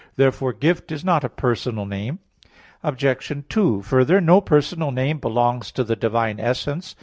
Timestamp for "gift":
0.51-0.91